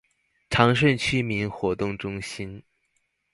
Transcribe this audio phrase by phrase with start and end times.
[0.49, 2.63] 長順區民活動中心